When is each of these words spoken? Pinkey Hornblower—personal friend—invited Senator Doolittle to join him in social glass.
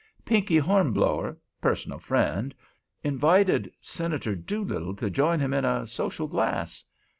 Pinkey 0.25 0.57
Hornblower—personal 0.57 1.99
friend—invited 1.99 3.71
Senator 3.81 4.33
Doolittle 4.35 4.95
to 4.95 5.11
join 5.11 5.39
him 5.39 5.53
in 5.53 5.85
social 5.85 6.25
glass. 6.25 6.83